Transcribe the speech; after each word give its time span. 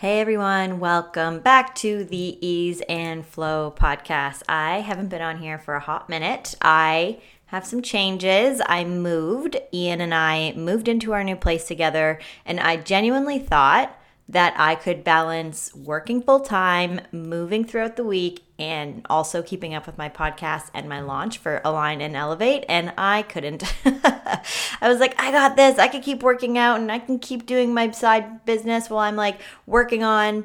Hey 0.00 0.18
everyone, 0.22 0.80
welcome 0.80 1.40
back 1.40 1.74
to 1.74 2.04
the 2.04 2.38
Ease 2.40 2.80
and 2.88 3.22
Flow 3.22 3.70
podcast. 3.70 4.42
I 4.48 4.80
haven't 4.80 5.10
been 5.10 5.20
on 5.20 5.36
here 5.36 5.58
for 5.58 5.74
a 5.74 5.80
hot 5.80 6.08
minute. 6.08 6.54
I 6.62 7.20
have 7.48 7.66
some 7.66 7.82
changes. 7.82 8.62
I 8.64 8.84
moved. 8.84 9.58
Ian 9.74 10.00
and 10.00 10.14
I 10.14 10.54
moved 10.56 10.88
into 10.88 11.12
our 11.12 11.22
new 11.22 11.36
place 11.36 11.66
together, 11.66 12.18
and 12.46 12.58
I 12.60 12.78
genuinely 12.78 13.38
thought 13.38 13.94
that 14.30 14.54
I 14.56 14.76
could 14.76 15.02
balance 15.02 15.74
working 15.74 16.22
full 16.22 16.38
time, 16.38 17.00
moving 17.10 17.64
throughout 17.64 17.96
the 17.96 18.04
week, 18.04 18.44
and 18.60 19.04
also 19.10 19.42
keeping 19.42 19.74
up 19.74 19.86
with 19.86 19.98
my 19.98 20.08
podcast 20.08 20.70
and 20.72 20.88
my 20.88 21.00
launch 21.00 21.38
for 21.38 21.60
Align 21.64 22.00
and 22.00 22.14
Elevate. 22.14 22.64
And 22.68 22.92
I 22.96 23.22
couldn't. 23.22 23.64
I 23.84 24.88
was 24.88 25.00
like, 25.00 25.20
I 25.20 25.32
got 25.32 25.56
this. 25.56 25.80
I 25.80 25.88
could 25.88 26.02
keep 26.02 26.22
working 26.22 26.56
out 26.58 26.78
and 26.78 26.92
I 26.92 27.00
can 27.00 27.18
keep 27.18 27.44
doing 27.44 27.74
my 27.74 27.90
side 27.90 28.44
business 28.44 28.88
while 28.88 29.00
I'm 29.00 29.16
like 29.16 29.40
working 29.66 30.04
on 30.04 30.44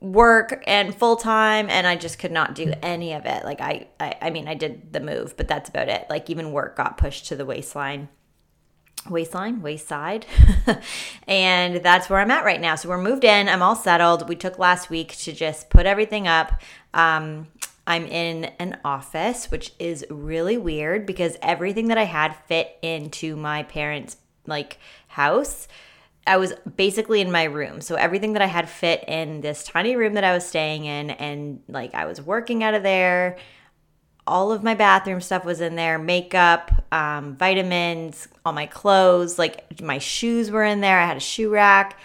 work 0.00 0.62
and 0.66 0.94
full 0.94 1.16
time 1.16 1.68
and 1.68 1.86
I 1.86 1.96
just 1.96 2.18
could 2.18 2.32
not 2.32 2.54
do 2.54 2.72
any 2.82 3.12
of 3.12 3.26
it. 3.26 3.44
Like 3.44 3.60
I, 3.60 3.88
I 4.00 4.14
I 4.22 4.30
mean 4.30 4.48
I 4.48 4.54
did 4.54 4.92
the 4.92 5.00
move, 5.00 5.36
but 5.36 5.48
that's 5.48 5.68
about 5.68 5.90
it. 5.90 6.06
Like 6.08 6.30
even 6.30 6.52
work 6.52 6.76
got 6.76 6.96
pushed 6.96 7.26
to 7.26 7.36
the 7.36 7.44
waistline 7.44 8.08
waistline, 9.10 9.62
waist 9.62 9.88
side. 9.88 10.26
and 11.26 11.76
that's 11.76 12.08
where 12.08 12.20
I'm 12.20 12.30
at 12.30 12.44
right 12.44 12.60
now. 12.60 12.74
So 12.74 12.88
we're 12.88 12.98
moved 13.00 13.24
in. 13.24 13.48
I'm 13.48 13.62
all 13.62 13.76
settled. 13.76 14.28
We 14.28 14.36
took 14.36 14.58
last 14.58 14.90
week 14.90 15.16
to 15.18 15.32
just 15.32 15.70
put 15.70 15.86
everything 15.86 16.26
up. 16.28 16.60
Um, 16.94 17.48
I'm 17.86 18.06
in 18.06 18.44
an 18.58 18.78
office, 18.84 19.50
which 19.50 19.72
is 19.78 20.04
really 20.10 20.58
weird 20.58 21.06
because 21.06 21.36
everything 21.40 21.88
that 21.88 21.98
I 21.98 22.04
had 22.04 22.36
fit 22.46 22.76
into 22.82 23.34
my 23.36 23.62
parents' 23.62 24.16
like 24.46 24.78
house. 25.08 25.68
I 26.26 26.36
was 26.36 26.52
basically 26.76 27.22
in 27.22 27.32
my 27.32 27.44
room. 27.44 27.80
So 27.80 27.94
everything 27.94 28.34
that 28.34 28.42
I 28.42 28.46
had 28.46 28.68
fit 28.68 29.04
in 29.08 29.40
this 29.40 29.64
tiny 29.64 29.96
room 29.96 30.14
that 30.14 30.24
I 30.24 30.34
was 30.34 30.46
staying 30.46 30.84
in 30.84 31.10
and 31.10 31.62
like 31.68 31.94
I 31.94 32.04
was 32.04 32.20
working 32.20 32.62
out 32.62 32.74
of 32.74 32.82
there 32.82 33.38
all 34.28 34.52
of 34.52 34.62
my 34.62 34.74
bathroom 34.74 35.20
stuff 35.20 35.44
was 35.44 35.60
in 35.60 35.74
there 35.74 35.98
makeup, 35.98 36.70
um, 36.92 37.34
vitamins, 37.36 38.28
all 38.44 38.52
my 38.52 38.66
clothes, 38.66 39.38
like 39.38 39.80
my 39.80 39.98
shoes 39.98 40.50
were 40.50 40.64
in 40.64 40.80
there. 40.80 41.00
I 41.00 41.06
had 41.06 41.16
a 41.16 41.20
shoe 41.20 41.50
rack. 41.50 41.98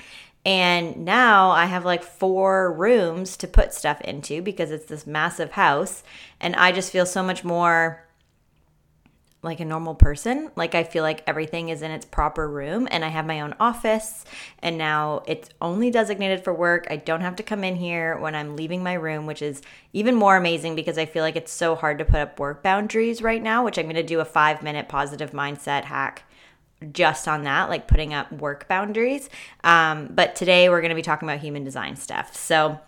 And 0.45 1.05
now 1.05 1.51
I 1.51 1.65
have 1.65 1.85
like 1.85 2.03
four 2.03 2.73
rooms 2.73 3.37
to 3.37 3.47
put 3.47 3.73
stuff 3.73 4.01
into 4.01 4.41
because 4.41 4.71
it's 4.71 4.85
this 4.85 5.07
massive 5.07 5.51
house. 5.51 6.03
And 6.39 6.55
I 6.55 6.71
just 6.71 6.91
feel 6.91 7.05
so 7.05 7.23
much 7.23 7.43
more 7.43 8.03
like 9.43 9.59
a 9.59 9.65
normal 9.65 9.93
person. 9.93 10.49
Like 10.55 10.73
I 10.73 10.83
feel 10.83 11.03
like 11.03 11.21
everything 11.27 11.69
is 11.69 11.81
in 11.81 11.91
its 11.91 12.05
proper 12.05 12.47
room 12.47 12.87
and 12.89 13.03
I 13.03 13.09
have 13.09 13.25
my 13.25 13.41
own 13.41 13.53
office 13.59 14.23
and 14.59 14.77
now 14.77 15.21
it's 15.27 15.49
only 15.61 15.91
designated 15.91 16.43
for 16.43 16.53
work. 16.53 16.87
I 16.89 16.95
don't 16.95 17.21
have 17.21 17.35
to 17.35 17.43
come 17.43 17.63
in 17.63 17.75
here 17.75 18.17
when 18.17 18.35
I'm 18.35 18.55
leaving 18.55 18.81
my 18.81 18.93
room, 18.93 19.25
which 19.25 19.41
is 19.41 19.61
even 19.91 20.15
more 20.15 20.37
amazing 20.37 20.75
because 20.75 20.97
I 20.97 21.05
feel 21.05 21.23
like 21.23 21.35
it's 21.35 21.51
so 21.51 21.75
hard 21.75 21.99
to 21.99 22.05
put 22.05 22.15
up 22.15 22.39
work 22.39 22.63
boundaries 22.63 23.21
right 23.21 23.43
now, 23.43 23.65
which 23.65 23.77
I'm 23.77 23.85
going 23.85 23.95
to 23.95 24.03
do 24.03 24.21
a 24.21 24.25
5-minute 24.25 24.87
positive 24.87 25.31
mindset 25.31 25.83
hack 25.83 26.23
just 26.91 27.27
on 27.27 27.43
that, 27.43 27.69
like 27.69 27.87
putting 27.87 28.13
up 28.13 28.31
work 28.31 28.67
boundaries. 28.67 29.29
Um, 29.63 30.07
but 30.11 30.35
today 30.35 30.69
we're 30.69 30.81
going 30.81 30.89
to 30.89 30.95
be 30.95 31.01
talking 31.01 31.27
about 31.27 31.39
human 31.39 31.63
design 31.63 31.97
stuff. 31.97 32.35
So 32.35 32.79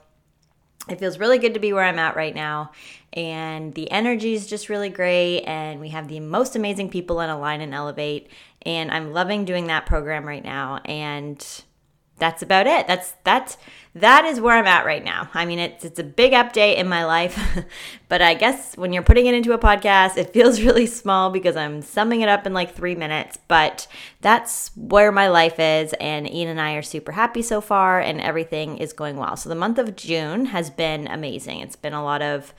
it 0.90 1.00
feels 1.00 1.18
really 1.18 1.40
good 1.40 1.54
to 1.56 1.60
be 1.60 1.74
where 1.74 1.84
I'm 1.84 2.00
at 2.00 2.16
right 2.16 2.36
now. 2.36 2.72
And 3.16 3.74
the 3.74 3.90
energy 3.92 4.34
is 4.34 4.48
just 4.48 4.70
really 4.70 4.90
great. 4.90 5.42
And 5.42 5.80
we 5.80 5.90
have 5.90 6.08
the 6.08 6.20
most 6.20 6.56
amazing 6.56 6.90
people 6.90 7.22
in 7.22 7.30
Align 7.30 7.62
and 7.62 7.74
Elevate. 7.74 8.30
And 8.64 8.92
I'm 8.92 9.14
loving 9.14 9.46
doing 9.46 9.68
that 9.68 9.86
program 9.86 10.26
right 10.26 10.44
now. 10.44 10.82
And 10.86 11.46
that's 12.18 12.42
about 12.42 12.66
it. 12.68 12.88
That's 12.88 13.14
that's 13.24 13.58
that 13.94 14.26
is 14.26 14.40
where 14.40 14.58
I'm 14.58 14.68
at 14.68 14.86
right 14.86 15.04
now. 15.04 15.30
I 15.34 15.46
mean, 15.46 15.60
it's 15.60 15.84
it's 15.84 16.00
a 16.00 16.04
big 16.04 16.32
update 16.32 16.78
in 16.78 16.88
my 16.88 17.06
life, 17.06 17.38
but 18.10 18.22
I 18.22 18.34
guess 18.34 18.76
when 18.78 18.94
you're 18.94 19.04
putting 19.04 19.26
it 19.26 19.34
into 19.34 19.54
a 19.54 19.58
podcast, 19.58 20.18
it 20.18 20.32
feels 20.32 20.62
really 20.64 20.86
small 20.86 21.30
because 21.30 21.56
I'm 21.56 21.82
summing 21.82 22.22
it 22.22 22.30
up 22.30 22.48
in 22.48 22.54
like 22.54 22.74
three 22.74 22.96
minutes. 22.96 23.38
But 23.48 23.88
that's 24.22 24.72
where 24.76 25.12
my 25.12 25.28
life 25.28 25.60
is, 25.60 25.94
and 25.94 26.30
Ian 26.30 26.50
and 26.50 26.62
I 26.62 26.76
are 26.76 26.82
super 26.82 27.12
happy 27.12 27.42
so 27.42 27.60
far, 27.60 28.00
and 28.00 28.22
everything 28.22 28.78
is 28.78 28.94
going 28.94 29.18
well. 29.18 29.36
So 29.36 29.50
the 29.50 29.56
month 29.56 29.78
of 29.78 29.96
June 29.96 30.46
has 30.46 30.70
been 30.70 31.08
amazing. 31.08 31.60
It's 31.60 31.76
been 31.76 31.94
a 31.94 32.04
lot 32.04 32.22
of 32.22 32.54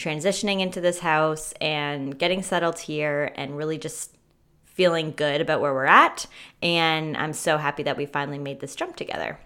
transitioning 0.00 0.60
into 0.60 0.80
this 0.80 1.00
house 1.00 1.52
and 1.60 2.18
getting 2.18 2.42
settled 2.42 2.80
here, 2.80 3.32
and 3.36 3.56
really 3.56 3.78
just 3.78 4.16
feeling 4.64 5.12
good 5.12 5.40
about 5.40 5.60
where 5.60 5.74
we're 5.74 5.84
at. 5.84 6.26
And 6.62 7.16
I'm 7.16 7.34
so 7.34 7.58
happy 7.58 7.82
that 7.82 7.96
we 7.96 8.06
finally 8.06 8.38
made 8.38 8.60
this 8.60 8.74
jump 8.74 8.96
together. 8.96 9.38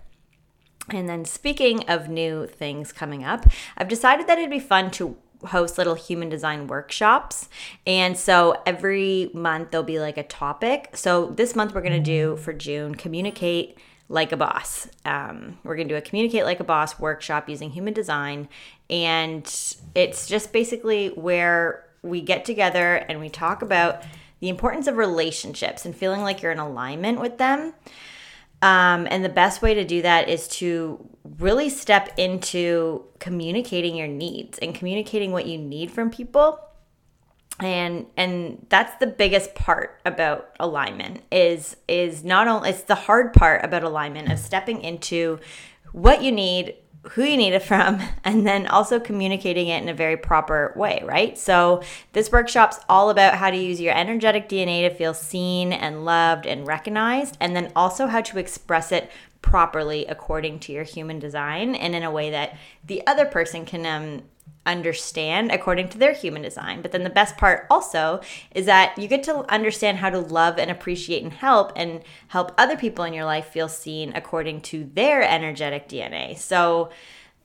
And 0.90 1.08
then, 1.08 1.24
speaking 1.24 1.88
of 1.88 2.08
new 2.08 2.46
things 2.46 2.92
coming 2.92 3.24
up, 3.24 3.46
I've 3.76 3.88
decided 3.88 4.26
that 4.26 4.38
it'd 4.38 4.50
be 4.50 4.60
fun 4.60 4.90
to 4.92 5.16
host 5.46 5.76
little 5.76 5.94
human 5.94 6.28
design 6.28 6.66
workshops. 6.66 7.48
And 7.86 8.16
so 8.16 8.62
every 8.64 9.30
month 9.34 9.70
there'll 9.70 9.84
be 9.84 10.00
like 10.00 10.16
a 10.16 10.22
topic. 10.22 10.96
So 10.96 11.26
this 11.36 11.54
month 11.54 11.74
we're 11.74 11.82
going 11.82 11.92
to 11.92 12.00
do 12.00 12.36
for 12.36 12.52
June 12.52 12.94
communicate 12.94 13.78
like 14.08 14.32
a 14.32 14.36
boss. 14.36 14.88
Um, 15.04 15.58
we're 15.64 15.76
going 15.76 15.88
to 15.88 15.94
do 15.94 15.98
a 15.98 16.02
communicate 16.02 16.44
like 16.44 16.60
a 16.60 16.64
boss 16.64 16.98
workshop 16.98 17.48
using 17.48 17.70
human 17.70 17.94
design. 17.94 18.48
And 18.90 19.44
it's 19.94 20.26
just 20.26 20.52
basically 20.52 21.08
where 21.08 21.86
we 22.02 22.20
get 22.20 22.44
together 22.44 22.96
and 22.96 23.18
we 23.18 23.30
talk 23.30 23.62
about 23.62 24.02
the 24.40 24.48
importance 24.48 24.86
of 24.86 24.96
relationships 24.96 25.86
and 25.86 25.96
feeling 25.96 26.20
like 26.20 26.42
you're 26.42 26.52
in 26.52 26.58
alignment 26.58 27.18
with 27.18 27.38
them. 27.38 27.72
Um, 28.60 29.06
and 29.10 29.24
the 29.24 29.30
best 29.30 29.62
way 29.62 29.74
to 29.74 29.84
do 29.84 30.02
that 30.02 30.28
is 30.28 30.48
to 30.48 31.08
really 31.38 31.68
step 31.70 32.12
into 32.18 33.04
communicating 33.18 33.96
your 33.96 34.08
needs 34.08 34.58
and 34.58 34.74
communicating 34.74 35.32
what 35.32 35.46
you 35.46 35.58
need 35.58 35.90
from 35.90 36.10
people 36.10 36.60
and 37.60 38.06
and 38.16 38.66
that's 38.68 38.98
the 38.98 39.06
biggest 39.06 39.54
part 39.54 40.00
about 40.04 40.50
alignment 40.58 41.22
is 41.30 41.76
is 41.86 42.24
not 42.24 42.48
only 42.48 42.70
it's 42.70 42.82
the 42.82 42.94
hard 42.94 43.32
part 43.32 43.64
about 43.64 43.84
alignment 43.84 44.30
of 44.30 44.38
stepping 44.38 44.80
into 44.80 45.38
what 45.92 46.22
you 46.22 46.32
need 46.32 46.74
who 47.10 47.22
you 47.22 47.36
need 47.36 47.52
it 47.52 47.62
from 47.62 48.00
and 48.24 48.46
then 48.46 48.66
also 48.66 48.98
communicating 48.98 49.68
it 49.68 49.82
in 49.82 49.88
a 49.88 49.94
very 49.94 50.16
proper 50.16 50.72
way, 50.76 51.02
right? 51.04 51.36
So, 51.36 51.82
this 52.12 52.32
workshop's 52.32 52.80
all 52.88 53.10
about 53.10 53.34
how 53.34 53.50
to 53.50 53.56
use 53.56 53.80
your 53.80 53.94
energetic 53.94 54.48
DNA 54.48 54.88
to 54.88 54.94
feel 54.94 55.14
seen 55.14 55.72
and 55.72 56.04
loved 56.04 56.46
and 56.46 56.66
recognized, 56.66 57.36
and 57.40 57.54
then 57.54 57.72
also 57.76 58.06
how 58.06 58.20
to 58.22 58.38
express 58.38 58.92
it 58.92 59.10
properly 59.42 60.06
according 60.06 60.58
to 60.58 60.72
your 60.72 60.84
human 60.84 61.18
design 61.18 61.74
and 61.74 61.94
in 61.94 62.02
a 62.02 62.10
way 62.10 62.30
that 62.30 62.56
the 62.86 63.06
other 63.06 63.26
person 63.26 63.66
can 63.66 63.84
um, 63.84 64.22
understand 64.66 65.50
according 65.50 65.88
to 65.90 65.98
their 65.98 66.12
human 66.12 66.42
design. 66.42 66.82
But 66.82 66.92
then 66.92 67.04
the 67.04 67.10
best 67.10 67.36
part 67.36 67.66
also 67.70 68.20
is 68.54 68.66
that 68.66 68.96
you 68.98 69.08
get 69.08 69.22
to 69.24 69.50
understand 69.52 69.98
how 69.98 70.10
to 70.10 70.18
love 70.18 70.58
and 70.58 70.70
appreciate 70.70 71.22
and 71.22 71.32
help 71.32 71.72
and 71.76 72.02
help 72.28 72.52
other 72.56 72.76
people 72.76 73.04
in 73.04 73.14
your 73.14 73.24
life 73.24 73.46
feel 73.46 73.68
seen 73.68 74.12
according 74.14 74.62
to 74.62 74.90
their 74.94 75.22
energetic 75.22 75.88
DNA. 75.88 76.38
So, 76.38 76.90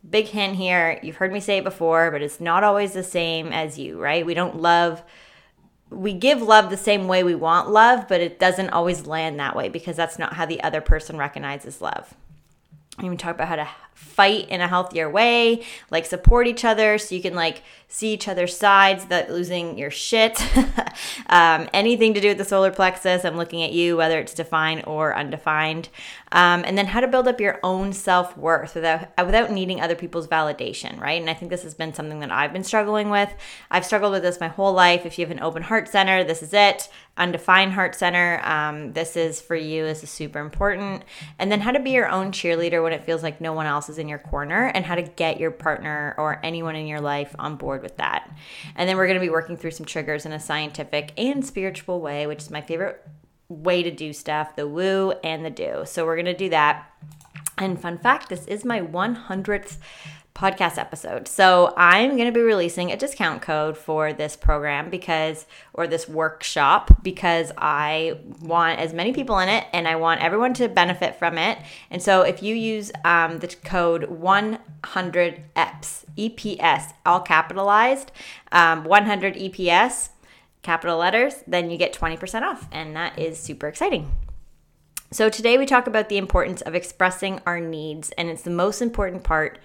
big 0.10 0.28
hint 0.28 0.56
here, 0.56 1.00
you've 1.04 1.18
heard 1.18 1.34
me 1.34 1.42
say 1.42 1.58
it 1.58 1.64
before, 1.66 2.10
but 2.10 2.22
it's 2.22 2.40
not 2.40 2.64
always 2.64 2.94
the 2.94 3.04
same 3.04 3.52
as 3.52 3.78
you, 3.78 4.00
right? 4.00 4.26
We 4.26 4.34
don't 4.34 4.62
love 4.62 5.04
we 5.92 6.14
give 6.14 6.42
love 6.42 6.70
the 6.70 6.78
same 6.78 7.08
way 7.08 7.24
we 7.24 7.36
want 7.36 7.70
love, 7.70 8.08
but 8.08 8.22
it 8.22 8.40
doesn't 8.40 8.70
always 8.70 9.08
land 9.08 9.40
that 9.40 9.56
way 9.56 9.70
because 9.70 9.96
that's 9.96 10.20
not 10.20 10.34
how 10.34 10.46
the 10.46 10.62
other 10.62 10.82
person 10.82 11.18
recognizes 11.18 11.82
love. 11.82 12.14
We 13.02 13.16
talk 13.16 13.36
about 13.36 13.48
how 13.48 13.56
to 13.56 13.68
fight 13.94 14.50
in 14.50 14.62
a 14.62 14.68
healthier 14.68 15.10
way, 15.10 15.64
like 15.92 16.06
support 16.06 16.48
each 16.48 16.66
other 16.66 16.98
so 16.98 17.16
you 17.16 17.22
can 17.22 17.36
like 17.36 17.64
see 17.88 18.14
each 18.14 18.28
other's 18.28 18.56
sides 18.56 19.06
that 19.06 19.30
losing 19.30 19.78
your 19.78 19.92
shit. 19.92 20.42
um, 21.28 21.70
anything 21.74 22.14
to 22.14 22.22
do 22.22 22.30
with 22.30 22.38
the 22.38 22.46
solar 22.46 22.72
plexus, 22.72 23.26
I'm 23.26 23.38
looking 23.38 23.64
at 23.64 23.72
you, 23.72 23.98
whether 23.98 24.20
it's 24.20 24.34
defined 24.34 24.84
or 24.88 25.16
undefined. 25.16 25.90
Um, 26.32 26.64
and 26.66 26.78
then 26.78 26.88
how 26.88 27.00
to 27.00 27.08
build 27.08 27.28
up 27.28 27.40
your 27.42 27.60
own 27.64 27.94
self 27.94 28.38
worth 28.38 28.76
without 28.76 29.10
without 29.26 29.52
needing 29.52 29.82
other 29.82 29.96
people's 29.96 30.28
validation, 30.28 31.00
right? 31.00 31.20
And 31.20 31.30
I 31.30 31.34
think 31.34 31.50
this 31.50 31.64
has 31.64 31.74
been 31.74 31.94
something 31.94 32.20
that 32.20 32.32
I've 32.32 32.54
been 32.54 32.64
struggling 32.64 33.10
with. 33.10 33.30
I've 33.72 33.86
struggled 33.86 34.12
with 34.12 34.24
this 34.24 34.40
my 34.40 34.48
whole 34.48 34.74
life. 34.74 35.06
If 35.06 35.18
you 35.18 35.26
have 35.26 35.36
an 35.36 35.42
open 35.42 35.64
heart 35.64 35.88
center, 35.88 36.24
this 36.24 36.44
is 36.44 36.54
it. 36.54 36.90
Undefined 37.18 37.74
heart 37.74 37.96
center, 37.96 38.40
um, 38.46 38.94
this 38.94 39.18
is 39.18 39.42
for 39.42 39.56
you. 39.56 39.84
This 39.84 40.04
is 40.04 40.10
super 40.10 40.40
important. 40.40 41.04
And 41.38 41.52
then 41.52 41.60
how 41.60 41.72
to 41.72 41.80
be 41.80 41.92
your 41.92 42.08
own 42.08 42.32
cheerleader 42.32 42.82
when 42.82 42.94
it 42.94 43.04
feels 43.04 43.24
like 43.24 43.42
no 43.42 43.52
one 43.52 43.66
else 43.66 43.90
is 43.90 43.98
in 43.98 44.08
your 44.08 44.20
corner, 44.20 44.68
and 44.68 44.86
how 44.86 44.96
to 44.96 45.02
get 45.02 45.40
your 45.40 45.52
partner 45.52 46.16
or 46.18 46.40
anyone 46.44 46.78
in 46.78 46.88
your 46.88 47.02
life 47.02 47.36
on 47.38 47.58
board 47.58 47.82
with 47.82 47.98
that. 47.98 48.30
And 48.76 48.88
then 48.88 48.96
we're 48.96 49.08
going 49.08 49.20
to 49.20 49.26
be 49.26 49.30
working 49.30 49.58
through 49.58 49.72
some 49.72 49.86
triggers 49.86 50.26
in 50.26 50.32
a 50.32 50.40
scientific 50.40 51.12
and 51.18 51.46
spiritual 51.46 52.00
way, 52.00 52.26
which 52.26 52.44
is 52.44 52.50
my 52.50 52.62
favorite 52.62 53.06
way 53.50 53.84
to 53.84 53.92
do 53.92 54.14
stuff 54.14 54.56
the 54.56 54.68
woo 54.68 55.12
and 55.24 55.44
the 55.44 55.50
do. 55.50 55.84
So 55.86 56.06
we're 56.06 56.16
going 56.16 56.26
to 56.26 56.38
do 56.38 56.50
that. 56.50 56.92
And 57.58 57.82
fun 57.82 57.98
fact 57.98 58.30
this 58.30 58.46
is 58.46 58.64
my 58.64 58.80
100th 58.80 59.78
podcast 60.40 60.78
episode. 60.78 61.28
So 61.28 61.74
I'm 61.76 62.12
going 62.12 62.28
to 62.28 62.32
be 62.32 62.40
releasing 62.40 62.92
a 62.92 62.98
discount 62.98 63.42
code 63.42 63.78
for 63.78 64.14
this 64.14 64.38
program 64.38 64.90
because, 64.90 65.46
or 65.74 65.86
this 65.86 66.08
workshop, 66.08 67.04
because 67.04 67.52
I 67.58 68.20
want 68.42 68.80
as 68.80 68.94
many 68.94 69.12
people 69.12 69.40
in 69.40 69.50
it 69.50 69.66
and 69.74 69.86
I 69.86 69.98
want 69.98 70.22
everyone 70.22 70.54
to 70.56 70.70
benefit 70.70 71.18
from 71.18 71.38
it. 71.38 71.58
And 71.92 72.02
so 72.02 72.22
if 72.22 72.42
you 72.42 72.56
use 72.56 72.90
um, 73.04 73.40
the 73.40 73.48
code 73.48 74.06
100 74.06 75.44
EPS, 75.58 76.06
EPS, 76.18 76.94
all 77.06 77.20
capitalized, 77.20 78.12
um, 78.54 78.86
100 78.86 79.36
EPS, 79.36 80.10
capital 80.62 80.98
letters, 80.98 81.36
then 81.48 81.70
you 81.70 81.78
get 81.78 81.94
20% 81.94 82.42
off. 82.42 82.68
And 82.72 82.96
that 82.96 83.18
is 83.18 83.40
super 83.40 83.68
exciting. 83.68 84.12
So 85.12 85.28
today 85.28 85.58
we 85.58 85.66
talk 85.66 85.88
about 85.88 86.10
the 86.10 86.18
importance 86.18 86.62
of 86.62 86.76
expressing 86.76 87.42
our 87.46 87.60
needs, 87.60 88.12
and 88.12 88.30
it's 88.30 88.44
the 88.44 88.52
most 88.52 88.80
important 88.80 89.24
part 89.24 89.58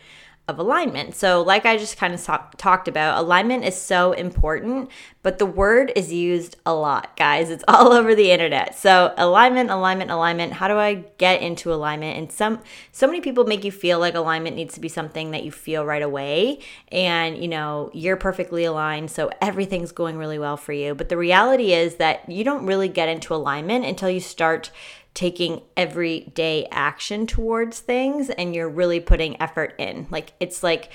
of 0.47 0.59
alignment. 0.59 1.15
So, 1.15 1.41
like 1.41 1.65
I 1.65 1.79
just 1.79 1.97
kind 1.97 2.13
of 2.13 2.23
talked 2.59 2.87
about, 2.87 3.19
alignment 3.19 3.65
is 3.65 3.81
so 3.81 4.13
important, 4.13 4.91
but 5.23 5.39
the 5.39 5.47
word 5.47 5.91
is 5.97 6.13
used 6.13 6.57
a 6.67 6.75
lot, 6.75 7.17
guys. 7.17 7.49
It's 7.49 7.65
all 7.69 7.93
over 7.93 8.15
the 8.15 8.31
internet. 8.31 8.77
So, 8.79 9.15
alignment, 9.17 9.71
alignment, 9.71 10.11
alignment. 10.11 10.53
How 10.53 10.69
do 10.69 10.77
I 10.77 11.05
get 11.17 11.41
into 11.41 11.73
alignment? 11.73 12.19
And 12.19 12.31
some 12.31 12.61
so 12.93 13.07
many 13.07 13.23
people 13.23 13.45
make 13.45 13.65
you 13.65 13.73
feel 13.73 13.99
like 13.99 14.15
alignment 14.15 14.55
needs 14.55 14.75
to 14.75 14.81
be 14.81 14.89
something 14.89 15.31
that 15.31 15.45
you 15.45 15.51
feel 15.51 15.87
right 15.87 16.03
away 16.03 16.59
and, 16.93 17.39
you 17.39 17.49
know, 17.49 17.91
you're 17.95 18.19
perfectly 18.19 18.65
aligned, 18.65 19.11
so 19.11 19.31
everything's 19.41 19.93
going 19.93 20.19
really 20.19 20.39
well 20.39 20.59
for 20.59 20.75
you. 20.75 20.95
But 20.95 21.09
the 21.09 21.17
reality 21.17 21.73
is 21.73 21.95
that 21.97 22.29
you 22.31 22.45
don't 22.45 22.67
really 22.67 22.89
get 22.89 23.09
into 23.09 23.35
alignment 23.35 23.87
until 23.87 24.11
you 24.11 24.21
start 24.21 24.71
taking 25.15 25.63
everyday 25.77 26.67
action 26.71 27.27
towards 27.27 27.81
things 27.81 28.31
and 28.31 28.55
you're 28.55 28.69
really 28.69 29.01
putting 29.01 29.41
effort 29.41 29.75
in. 29.79 30.07
Like 30.11 30.33
it's 30.41 30.63
like 30.63 30.91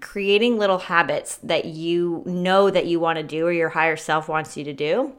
creating 0.00 0.56
little 0.56 0.78
habits 0.78 1.36
that 1.42 1.64
you 1.64 2.22
know 2.24 2.70
that 2.70 2.86
you 2.86 3.00
want 3.00 3.18
to 3.18 3.24
do 3.24 3.46
or 3.46 3.52
your 3.52 3.70
higher 3.70 3.96
self 3.96 4.28
wants 4.28 4.56
you 4.56 4.62
to 4.64 4.72
do 4.72 5.12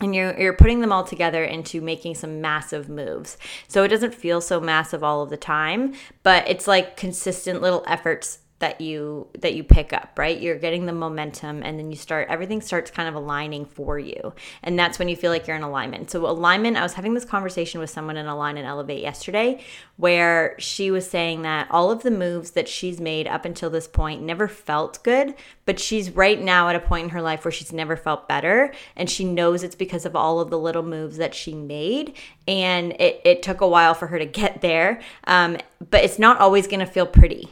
and 0.00 0.14
you're 0.14 0.38
you're 0.38 0.52
putting 0.52 0.80
them 0.80 0.92
all 0.92 1.04
together 1.04 1.44
into 1.44 1.80
making 1.80 2.14
some 2.14 2.40
massive 2.40 2.88
moves. 2.88 3.38
So 3.68 3.82
it 3.82 3.88
doesn't 3.88 4.14
feel 4.14 4.40
so 4.40 4.60
massive 4.60 5.02
all 5.02 5.22
of 5.22 5.30
the 5.30 5.36
time, 5.36 5.94
but 6.22 6.46
it's 6.48 6.68
like 6.68 6.96
consistent 6.96 7.62
little 7.62 7.84
efforts 7.86 8.40
that 8.58 8.80
you 8.80 9.28
that 9.40 9.54
you 9.54 9.62
pick 9.62 9.92
up 9.92 10.12
right? 10.16 10.40
You're 10.40 10.58
getting 10.58 10.86
the 10.86 10.92
momentum 10.92 11.62
and 11.62 11.78
then 11.78 11.90
you 11.90 11.96
start 11.96 12.28
everything 12.28 12.60
starts 12.60 12.90
kind 12.90 13.08
of 13.08 13.14
aligning 13.14 13.64
for 13.66 13.98
you. 13.98 14.32
And 14.62 14.78
that's 14.78 14.98
when 14.98 15.08
you 15.08 15.16
feel 15.16 15.30
like 15.30 15.46
you're 15.46 15.56
in 15.56 15.62
alignment. 15.62 16.10
So 16.10 16.26
alignment 16.26 16.76
i 16.76 16.82
was 16.82 16.94
having 16.94 17.14
this 17.14 17.24
conversation 17.24 17.80
with 17.80 17.90
someone 17.90 18.16
in 18.16 18.26
align 18.26 18.56
and 18.56 18.66
elevate 18.66 19.02
yesterday 19.02 19.62
where 19.96 20.54
she 20.58 20.90
was 20.90 21.08
saying 21.08 21.42
that 21.42 21.68
all 21.70 21.90
of 21.90 22.02
the 22.02 22.10
moves 22.10 22.52
that 22.52 22.68
she's 22.68 23.00
made 23.00 23.26
up 23.26 23.44
until 23.44 23.70
this 23.70 23.86
point 23.86 24.22
never 24.22 24.48
felt 24.48 25.02
good 25.02 25.34
but 25.66 25.80
she's 25.80 26.10
right 26.12 26.40
now 26.40 26.68
at 26.68 26.76
a 26.76 26.80
point 26.80 27.04
in 27.04 27.10
her 27.10 27.20
life 27.20 27.44
where 27.44 27.52
she's 27.52 27.72
never 27.72 27.96
felt 27.96 28.28
better. 28.28 28.72
And 28.94 29.10
she 29.10 29.24
knows 29.24 29.62
it's 29.62 29.74
because 29.74 30.06
of 30.06 30.16
all 30.16 30.40
of 30.40 30.48
the 30.48 30.58
little 30.58 30.84
moves 30.84 31.18
that 31.18 31.34
she 31.34 31.54
made. 31.54 32.16
And 32.48 32.92
it, 32.92 33.20
it 33.24 33.42
took 33.42 33.60
a 33.60 33.68
while 33.68 33.92
for 33.92 34.06
her 34.06 34.18
to 34.18 34.24
get 34.24 34.60
there. 34.60 35.00
Um, 35.24 35.58
but 35.90 36.04
it's 36.04 36.18
not 36.18 36.38
always 36.38 36.66
going 36.68 36.80
to 36.80 36.86
feel 36.86 37.06
pretty 37.06 37.50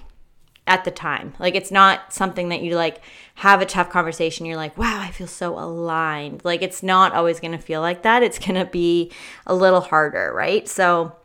at 0.66 0.84
the 0.84 0.90
time. 0.90 1.34
Like 1.38 1.54
it's 1.54 1.70
not 1.70 2.12
something 2.12 2.48
that 2.48 2.62
you 2.62 2.74
like 2.76 3.00
have 3.36 3.60
a 3.60 3.66
tough 3.66 3.90
conversation. 3.90 4.46
You're 4.46 4.56
like, 4.56 4.76
wow, 4.78 5.00
I 5.00 5.10
feel 5.10 5.26
so 5.26 5.58
aligned. 5.58 6.44
Like 6.44 6.62
it's 6.62 6.82
not 6.82 7.12
always 7.12 7.40
going 7.40 7.52
to 7.52 7.58
feel 7.58 7.80
like 7.80 8.02
that. 8.02 8.22
It's 8.22 8.38
going 8.38 8.54
to 8.54 8.64
be 8.64 9.12
a 9.46 9.54
little 9.54 9.80
harder, 9.80 10.32
right? 10.34 10.66
So 10.68 11.16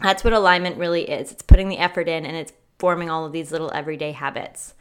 that's 0.00 0.24
what 0.24 0.32
alignment 0.32 0.78
really 0.78 1.08
is. 1.08 1.32
It's 1.32 1.42
putting 1.42 1.68
the 1.68 1.78
effort 1.78 2.08
in 2.08 2.24
and 2.24 2.36
it's 2.36 2.52
forming 2.78 3.10
all 3.10 3.26
of 3.26 3.32
these 3.32 3.52
little 3.52 3.70
everyday 3.72 4.12
habits. 4.12 4.74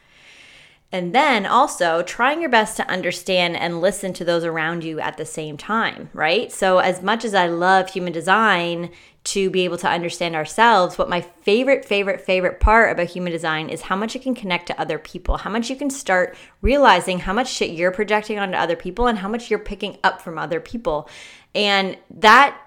And 0.93 1.15
then 1.15 1.45
also 1.45 2.03
trying 2.03 2.41
your 2.41 2.49
best 2.49 2.75
to 2.77 2.89
understand 2.89 3.55
and 3.55 3.79
listen 3.79 4.11
to 4.13 4.25
those 4.25 4.43
around 4.43 4.83
you 4.83 4.99
at 4.99 5.15
the 5.15 5.25
same 5.25 5.55
time, 5.55 6.09
right? 6.13 6.51
So, 6.51 6.79
as 6.79 7.01
much 7.01 7.23
as 7.23 7.33
I 7.33 7.47
love 7.47 7.89
human 7.89 8.11
design, 8.11 8.91
to 9.23 9.51
be 9.51 9.65
able 9.65 9.77
to 9.77 9.87
understand 9.87 10.35
ourselves, 10.35 10.97
what 10.97 11.09
my 11.09 11.21
favorite, 11.21 11.85
favorite, 11.85 12.21
favorite 12.21 12.59
part 12.59 12.91
about 12.91 13.07
human 13.07 13.31
design 13.31 13.69
is 13.69 13.81
how 13.81 13.95
much 13.95 14.15
it 14.15 14.23
can 14.23 14.33
connect 14.33 14.65
to 14.65 14.81
other 14.81 14.97
people, 14.97 15.37
how 15.37 15.49
much 15.49 15.69
you 15.69 15.75
can 15.75 15.91
start 15.91 16.35
realizing 16.61 17.19
how 17.19 17.31
much 17.31 17.47
shit 17.47 17.69
you're 17.69 17.91
projecting 17.91 18.39
onto 18.39 18.57
other 18.57 18.75
people 18.75 19.05
and 19.05 19.19
how 19.19 19.29
much 19.29 19.49
you're 19.49 19.59
picking 19.59 19.97
up 20.03 20.21
from 20.21 20.39
other 20.39 20.59
people. 20.59 21.07
And 21.53 21.97
that, 22.19 22.57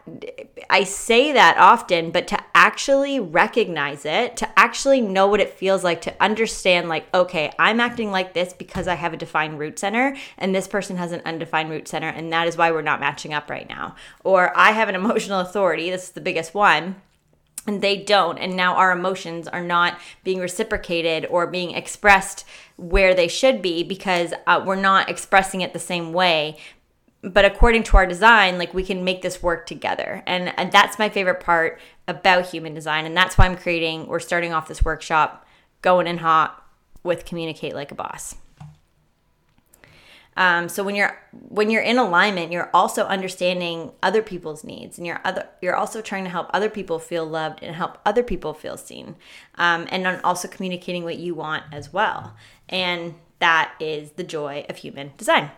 I 0.69 0.85
say 0.85 1.33
that 1.33 1.57
often, 1.57 2.11
but 2.11 2.29
to 2.29 2.39
actually 2.55 3.19
recognize 3.19 4.05
it, 4.05 4.37
to 4.37 4.59
actually 4.59 5.01
know 5.01 5.27
what 5.27 5.41
it 5.41 5.55
feels 5.55 5.83
like, 5.83 6.03
to 6.03 6.15
understand, 6.23 6.91
like, 6.91 7.07
okay, 7.15 7.51
I'm 7.59 7.81
acting 7.81 8.11
like 8.11 8.35
this 8.35 8.53
because 8.53 8.87
I 8.87 8.95
have 8.97 9.15
a 9.15 9.17
defined 9.17 9.59
root 9.59 9.79
center, 9.79 10.15
and 10.37 10.55
this 10.55 10.69
person 10.69 10.99
has 10.99 11.13
an 11.13 11.23
undefined 11.25 11.71
root 11.71 11.89
center, 11.89 12.09
and 12.09 12.31
that 12.35 12.47
is 12.47 12.59
why 12.59 12.71
we're 12.73 12.83
not 12.83 13.01
matching 13.01 13.33
up 13.33 13.49
right 13.49 13.69
now. 13.69 13.97
Or 14.23 14.53
I 14.55 14.73
have 14.73 14.91
an 14.91 14.95
emotional 15.05 15.41
authority, 15.41 15.89
this 15.89 16.05
is 16.05 16.11
the 16.11 16.21
biggest 16.21 16.53
one 16.55 16.97
and 17.67 17.81
they 17.81 17.97
don't 17.97 18.39
and 18.39 18.57
now 18.57 18.75
our 18.75 18.93
emotions 18.93 19.49
are 19.49 19.63
not 19.63 19.99
being 20.23 20.39
reciprocated 20.39 21.27
or 21.31 21.47
being 21.47 21.73
expressed 21.73 22.45
where 22.77 23.15
they 23.15 23.29
should 23.29 23.63
be 23.63 23.83
because 23.83 24.35
uh, 24.47 24.63
we're 24.65 24.75
not 24.75 25.09
expressing 25.09 25.61
it 25.61 25.73
the 25.73 25.79
same 25.79 26.13
way 26.13 26.57
but 27.25 27.45
according 27.45 27.83
to 27.83 27.97
our 27.97 28.07
design 28.07 28.59
like 28.59 28.75
we 28.75 28.83
can 28.83 29.05
make 29.05 29.23
this 29.23 29.43
work 29.43 29.67
together 29.67 30.23
and, 30.27 30.53
and 30.59 30.71
that's 30.71 30.99
my 30.99 31.09
favorite 31.09 31.41
part 31.41 31.81
about 32.07 32.47
human 32.47 32.75
design 32.75 33.07
and 33.07 33.17
that's 33.17 33.39
why 33.39 33.47
i'm 33.47 33.57
creating 33.57 34.07
we're 34.07 34.21
starting 34.21 34.53
off 34.53 34.69
this 34.69 34.85
workshop 34.85 35.47
going 35.83 36.07
in 36.07 36.19
hot 36.19 36.63
with 37.03 37.25
communicate 37.25 37.75
like 37.75 37.91
a 37.91 37.95
boss 37.95 38.37
um, 40.37 40.69
so 40.69 40.83
when 40.83 40.97
you're 40.97 41.17
when 41.31 41.71
you're 41.71 41.83
in 41.83 41.99
alignment, 41.99 42.51
you're 42.51 42.71
also 42.75 43.05
understanding 43.05 43.93
other 44.03 44.21
people's 44.21 44.65
needs, 44.65 44.99
and 44.99 45.07
you're 45.07 45.21
other 45.25 45.47
you're 45.63 45.77
also 45.77 46.01
trying 46.01 46.25
to 46.25 46.31
help 46.31 46.49
other 46.53 46.69
people 46.69 46.99
feel 46.99 47.25
loved 47.25 47.63
and 47.63 47.77
help 47.77 47.99
other 48.05 48.23
people 48.23 48.53
feel 48.53 48.77
seen, 48.77 49.15
um, 49.57 49.87
and 49.91 50.07
also 50.25 50.49
communicating 50.49 51.05
what 51.05 51.19
you 51.19 51.35
want 51.35 51.63
as 51.71 51.93
well. 51.93 52.35
And 52.69 53.15
that 53.39 53.75
is 53.79 54.13
the 54.13 54.25
joy 54.25 54.67
of 54.69 54.79
human 54.79 55.13
design. 55.17 55.51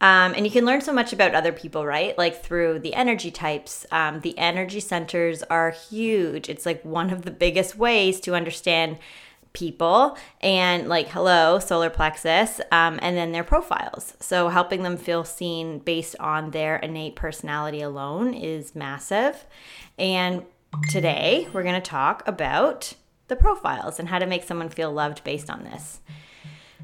Um, 0.00 0.34
and 0.34 0.44
you 0.44 0.52
can 0.52 0.66
learn 0.66 0.82
so 0.82 0.92
much 0.92 1.12
about 1.12 1.34
other 1.34 1.52
people, 1.52 1.86
right? 1.86 2.16
Like 2.18 2.42
through 2.42 2.80
the 2.80 2.94
energy 2.94 3.30
types. 3.30 3.86
Um, 3.90 4.20
the 4.20 4.36
energy 4.36 4.80
centers 4.80 5.42
are 5.44 5.70
huge. 5.70 6.48
It's 6.48 6.66
like 6.66 6.84
one 6.84 7.10
of 7.10 7.22
the 7.22 7.30
biggest 7.30 7.76
ways 7.76 8.20
to 8.20 8.34
understand 8.34 8.98
people 9.56 10.18
and 10.42 10.86
like 10.86 11.08
hello 11.08 11.58
solar 11.58 11.88
plexus 11.88 12.60
um, 12.72 12.98
and 13.00 13.16
then 13.16 13.32
their 13.32 13.42
profiles 13.42 14.12
so 14.20 14.50
helping 14.50 14.82
them 14.82 14.98
feel 14.98 15.24
seen 15.24 15.78
based 15.78 16.14
on 16.20 16.50
their 16.50 16.76
innate 16.76 17.16
personality 17.16 17.80
alone 17.80 18.34
is 18.34 18.74
massive 18.74 19.46
and 19.98 20.44
today 20.90 21.48
we're 21.54 21.62
going 21.62 21.74
to 21.74 21.80
talk 21.80 22.22
about 22.28 22.92
the 23.28 23.36
profiles 23.36 23.98
and 23.98 24.10
how 24.10 24.18
to 24.18 24.26
make 24.26 24.44
someone 24.44 24.68
feel 24.68 24.92
loved 24.92 25.24
based 25.24 25.48
on 25.48 25.64
this 25.64 26.02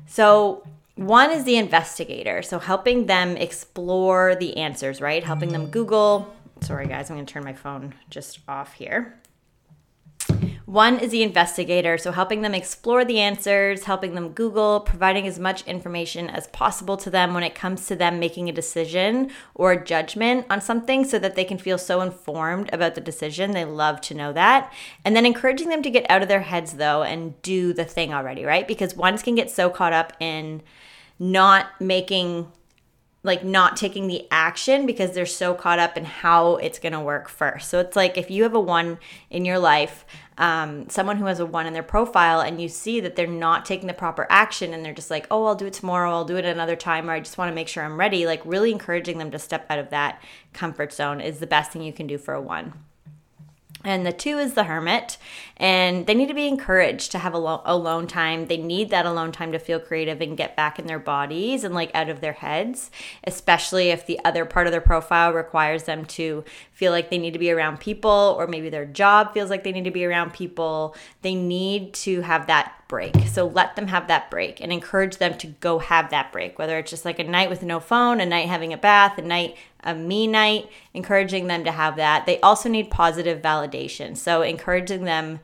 so 0.06 0.64
one 0.96 1.30
is 1.30 1.44
the 1.44 1.56
investigator 1.56 2.42
so 2.42 2.58
helping 2.58 3.06
them 3.06 3.36
explore 3.36 4.34
the 4.34 4.56
answers 4.56 5.00
right? 5.00 5.24
Helping 5.24 5.50
them 5.50 5.66
google. 5.66 6.34
Sorry 6.60 6.86
guys 6.86 7.10
i'm 7.10 7.16
going 7.16 7.26
to 7.26 7.32
turn 7.32 7.44
my 7.44 7.54
phone 7.54 7.94
just 8.10 8.40
off 8.48 8.74
here 8.74 9.18
one 10.72 10.98
is 10.98 11.10
the 11.10 11.22
investigator, 11.22 11.98
so 11.98 12.12
helping 12.12 12.40
them 12.40 12.54
explore 12.54 13.04
the 13.04 13.20
answers, 13.20 13.84
helping 13.84 14.14
them 14.14 14.30
Google, 14.30 14.80
providing 14.80 15.26
as 15.26 15.38
much 15.38 15.66
information 15.66 16.30
as 16.30 16.46
possible 16.46 16.96
to 16.96 17.10
them 17.10 17.34
when 17.34 17.42
it 17.42 17.54
comes 17.54 17.86
to 17.88 17.94
them 17.94 18.18
making 18.18 18.48
a 18.48 18.52
decision 18.52 19.30
or 19.54 19.72
a 19.72 19.84
judgment 19.84 20.46
on 20.48 20.62
something 20.62 21.04
so 21.04 21.18
that 21.18 21.34
they 21.34 21.44
can 21.44 21.58
feel 21.58 21.76
so 21.76 22.00
informed 22.00 22.72
about 22.72 22.94
the 22.94 23.02
decision. 23.02 23.50
They 23.50 23.66
love 23.66 24.00
to 24.00 24.14
know 24.14 24.32
that. 24.32 24.72
And 25.04 25.14
then 25.14 25.26
encouraging 25.26 25.68
them 25.68 25.82
to 25.82 25.90
get 25.90 26.10
out 26.10 26.22
of 26.22 26.28
their 26.28 26.40
heads 26.40 26.72
though 26.72 27.02
and 27.02 27.40
do 27.42 27.74
the 27.74 27.84
thing 27.84 28.14
already, 28.14 28.46
right? 28.46 28.66
Because 28.66 28.96
ones 28.96 29.22
can 29.22 29.34
get 29.34 29.50
so 29.50 29.68
caught 29.68 29.92
up 29.92 30.14
in 30.20 30.62
not 31.18 31.78
making 31.82 32.50
like 33.24 33.44
not 33.44 33.76
taking 33.76 34.08
the 34.08 34.26
action 34.30 34.84
because 34.84 35.12
they're 35.12 35.26
so 35.26 35.54
caught 35.54 35.78
up 35.78 35.96
in 35.96 36.04
how 36.04 36.56
it's 36.56 36.78
going 36.78 36.92
to 36.92 37.00
work 37.00 37.28
first. 37.28 37.68
So 37.68 37.78
it's 37.78 37.94
like 37.94 38.18
if 38.18 38.30
you 38.30 38.42
have 38.42 38.54
a 38.54 38.60
one 38.60 38.98
in 39.30 39.44
your 39.44 39.60
life, 39.60 40.04
um, 40.38 40.88
someone 40.88 41.18
who 41.18 41.26
has 41.26 41.38
a 41.38 41.46
one 41.46 41.66
in 41.66 41.72
their 41.72 41.84
profile, 41.84 42.40
and 42.40 42.60
you 42.60 42.68
see 42.68 42.98
that 43.00 43.14
they're 43.14 43.26
not 43.28 43.64
taking 43.64 43.86
the 43.86 43.94
proper 43.94 44.26
action 44.28 44.74
and 44.74 44.84
they're 44.84 44.92
just 44.92 45.10
like, 45.10 45.26
oh, 45.30 45.44
I'll 45.44 45.54
do 45.54 45.66
it 45.66 45.72
tomorrow, 45.72 46.10
I'll 46.10 46.24
do 46.24 46.36
it 46.36 46.44
another 46.44 46.74
time, 46.74 47.08
or 47.08 47.12
I 47.12 47.20
just 47.20 47.38
want 47.38 47.48
to 47.50 47.54
make 47.54 47.68
sure 47.68 47.84
I'm 47.84 47.98
ready, 47.98 48.26
like 48.26 48.42
really 48.44 48.72
encouraging 48.72 49.18
them 49.18 49.30
to 49.30 49.38
step 49.38 49.66
out 49.70 49.78
of 49.78 49.90
that 49.90 50.20
comfort 50.52 50.92
zone 50.92 51.20
is 51.20 51.38
the 51.38 51.46
best 51.46 51.70
thing 51.70 51.82
you 51.82 51.92
can 51.92 52.08
do 52.08 52.18
for 52.18 52.34
a 52.34 52.40
one. 52.40 52.72
And 53.84 54.06
the 54.06 54.12
two 54.12 54.38
is 54.38 54.54
the 54.54 54.64
hermit, 54.64 55.18
and 55.56 56.06
they 56.06 56.14
need 56.14 56.28
to 56.28 56.34
be 56.34 56.46
encouraged 56.46 57.10
to 57.12 57.18
have 57.18 57.34
alo- 57.34 57.62
alone 57.64 58.06
time. 58.06 58.46
They 58.46 58.56
need 58.56 58.90
that 58.90 59.06
alone 59.06 59.32
time 59.32 59.50
to 59.52 59.58
feel 59.58 59.80
creative 59.80 60.20
and 60.20 60.36
get 60.36 60.56
back 60.56 60.78
in 60.78 60.86
their 60.86 61.00
bodies 61.00 61.64
and 61.64 61.74
like 61.74 61.90
out 61.92 62.08
of 62.08 62.20
their 62.20 62.34
heads, 62.34 62.92
especially 63.24 63.90
if 63.90 64.06
the 64.06 64.20
other 64.24 64.44
part 64.44 64.66
of 64.66 64.72
their 64.72 64.80
profile 64.80 65.32
requires 65.32 65.84
them 65.84 66.04
to 66.06 66.44
feel 66.72 66.92
like 66.92 67.10
they 67.10 67.18
need 67.18 67.32
to 67.32 67.38
be 67.40 67.50
around 67.50 67.80
people, 67.80 68.36
or 68.38 68.46
maybe 68.46 68.70
their 68.70 68.86
job 68.86 69.34
feels 69.34 69.50
like 69.50 69.64
they 69.64 69.72
need 69.72 69.84
to 69.84 69.90
be 69.90 70.04
around 70.04 70.32
people. 70.32 70.94
They 71.22 71.34
need 71.34 71.92
to 71.94 72.20
have 72.20 72.46
that 72.46 72.74
break. 72.92 73.26
So 73.26 73.46
let 73.46 73.74
them 73.74 73.86
have 73.86 74.08
that 74.08 74.30
break 74.30 74.60
and 74.60 74.70
encourage 74.70 75.16
them 75.16 75.38
to 75.38 75.46
go 75.46 75.78
have 75.78 76.10
that 76.10 76.30
break, 76.30 76.58
whether 76.58 76.76
it's 76.76 76.90
just 76.90 77.06
like 77.06 77.18
a 77.18 77.24
night 77.24 77.48
with 77.48 77.62
no 77.62 77.80
phone, 77.80 78.20
a 78.20 78.26
night 78.26 78.48
having 78.48 78.74
a 78.74 78.76
bath, 78.76 79.16
a 79.16 79.22
night, 79.22 79.56
a 79.82 79.94
me 79.94 80.26
night, 80.26 80.68
encouraging 80.92 81.46
them 81.46 81.64
to 81.64 81.72
have 81.72 81.96
that. 81.96 82.26
They 82.26 82.38
also 82.40 82.68
need 82.68 82.90
positive 82.90 83.40
validation. 83.40 84.14
So 84.14 84.42
encouraging 84.42 85.04
them 85.04 85.40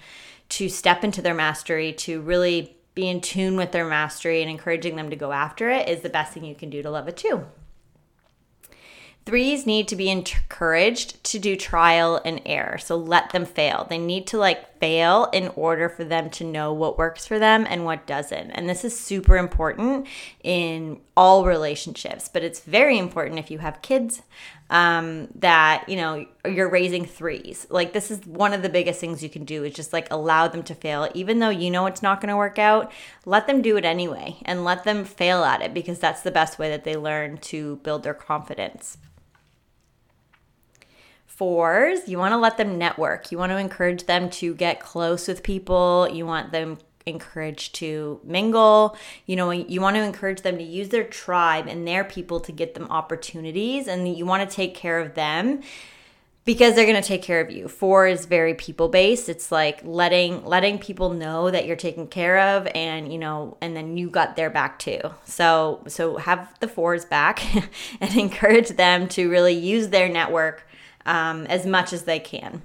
to 0.50 0.68
step 0.68 1.02
into 1.02 1.22
their 1.22 1.32
mastery, 1.32 1.94
to 1.94 2.20
really 2.20 2.76
be 2.94 3.08
in 3.08 3.22
tune 3.22 3.56
with 3.56 3.72
their 3.72 3.86
mastery 3.86 4.42
and 4.42 4.50
encouraging 4.50 4.96
them 4.96 5.08
to 5.08 5.16
go 5.16 5.32
after 5.32 5.70
it 5.70 5.88
is 5.88 6.02
the 6.02 6.10
best 6.10 6.34
thing 6.34 6.44
you 6.44 6.54
can 6.54 6.68
do 6.68 6.82
to 6.82 6.90
love 6.90 7.08
it 7.08 7.16
too. 7.16 7.46
Threes 9.28 9.66
need 9.66 9.88
to 9.88 9.94
be 9.94 10.08
encouraged 10.08 11.22
to 11.24 11.38
do 11.38 11.54
trial 11.54 12.18
and 12.24 12.40
error. 12.46 12.78
So 12.78 12.96
let 12.96 13.28
them 13.28 13.44
fail. 13.44 13.86
They 13.86 13.98
need 13.98 14.26
to 14.28 14.38
like 14.38 14.78
fail 14.80 15.28
in 15.34 15.48
order 15.48 15.90
for 15.90 16.02
them 16.02 16.30
to 16.30 16.44
know 16.44 16.72
what 16.72 16.96
works 16.96 17.26
for 17.26 17.38
them 17.38 17.66
and 17.68 17.84
what 17.84 18.06
doesn't. 18.06 18.52
And 18.52 18.66
this 18.66 18.86
is 18.86 18.98
super 18.98 19.36
important 19.36 20.06
in 20.42 21.00
all 21.14 21.44
relationships, 21.44 22.30
but 22.32 22.42
it's 22.42 22.60
very 22.60 22.96
important 22.96 23.38
if 23.38 23.50
you 23.50 23.58
have 23.58 23.82
kids 23.82 24.22
um, 24.70 25.28
that, 25.34 25.86
you 25.90 25.96
know, 25.96 26.24
you're 26.46 26.70
raising 26.70 27.04
threes. 27.04 27.66
Like 27.68 27.92
this 27.92 28.10
is 28.10 28.24
one 28.24 28.54
of 28.54 28.62
the 28.62 28.70
biggest 28.70 28.98
things 28.98 29.22
you 29.22 29.28
can 29.28 29.44
do 29.44 29.62
is 29.62 29.74
just 29.74 29.92
like 29.92 30.10
allow 30.10 30.48
them 30.48 30.62
to 30.62 30.74
fail. 30.74 31.06
Even 31.12 31.38
though 31.38 31.50
you 31.50 31.70
know 31.70 31.84
it's 31.84 32.02
not 32.02 32.22
going 32.22 32.30
to 32.30 32.36
work 32.38 32.58
out, 32.58 32.90
let 33.26 33.46
them 33.46 33.60
do 33.60 33.76
it 33.76 33.84
anyway 33.84 34.38
and 34.46 34.64
let 34.64 34.84
them 34.84 35.04
fail 35.04 35.44
at 35.44 35.60
it 35.60 35.74
because 35.74 35.98
that's 35.98 36.22
the 36.22 36.30
best 36.30 36.58
way 36.58 36.70
that 36.70 36.84
they 36.84 36.96
learn 36.96 37.36
to 37.36 37.76
build 37.82 38.04
their 38.04 38.14
confidence 38.14 38.96
fours, 41.38 42.08
you 42.08 42.18
want 42.18 42.32
to 42.32 42.36
let 42.36 42.56
them 42.56 42.76
network. 42.78 43.30
You 43.30 43.38
want 43.38 43.50
to 43.50 43.56
encourage 43.56 44.06
them 44.06 44.28
to 44.30 44.54
get 44.54 44.80
close 44.80 45.28
with 45.28 45.44
people. 45.44 46.08
You 46.12 46.26
want 46.26 46.50
them 46.50 46.78
encouraged 47.06 47.76
to 47.76 48.20
mingle. 48.24 48.96
You 49.24 49.36
know, 49.36 49.50
you 49.52 49.80
want 49.80 49.96
to 49.96 50.02
encourage 50.02 50.42
them 50.42 50.58
to 50.58 50.64
use 50.64 50.88
their 50.88 51.04
tribe 51.04 51.68
and 51.68 51.86
their 51.86 52.04
people 52.04 52.40
to 52.40 52.52
get 52.52 52.74
them 52.74 52.88
opportunities 52.90 53.86
and 53.86 54.16
you 54.16 54.26
want 54.26 54.48
to 54.48 54.54
take 54.54 54.74
care 54.74 54.98
of 54.98 55.14
them 55.14 55.62
because 56.44 56.74
they're 56.74 56.86
going 56.86 57.00
to 57.00 57.06
take 57.06 57.22
care 57.22 57.40
of 57.40 57.50
you. 57.50 57.68
4 57.68 58.06
is 58.08 58.26
very 58.26 58.54
people 58.54 58.88
based. 58.88 59.28
It's 59.28 59.52
like 59.52 59.80
letting 59.84 60.44
letting 60.44 60.78
people 60.78 61.10
know 61.10 61.50
that 61.52 61.66
you're 61.66 61.76
taken 61.76 62.08
care 62.08 62.38
of 62.56 62.66
and, 62.74 63.12
you 63.12 63.18
know, 63.18 63.56
and 63.60 63.76
then 63.76 63.96
you 63.96 64.10
got 64.10 64.34
their 64.34 64.50
back 64.50 64.80
too. 64.80 65.00
So 65.24 65.84
so 65.86 66.16
have 66.16 66.52
the 66.58 66.66
4s 66.66 67.08
back 67.08 67.44
and 68.00 68.16
encourage 68.16 68.70
them 68.70 69.08
to 69.10 69.30
really 69.30 69.54
use 69.54 69.88
their 69.88 70.08
network 70.08 70.66
um, 71.08 71.46
as 71.46 71.66
much 71.66 71.92
as 71.92 72.04
they 72.04 72.20
can. 72.20 72.62